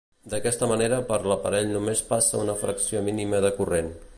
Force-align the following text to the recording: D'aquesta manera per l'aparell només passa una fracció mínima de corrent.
D'aquesta 0.33 0.69
manera 0.71 0.97
per 1.11 1.19
l'aparell 1.31 1.69
només 1.75 2.01
passa 2.09 2.41
una 2.47 2.57
fracció 2.63 3.07
mínima 3.11 3.47
de 3.47 3.53
corrent. 3.61 3.97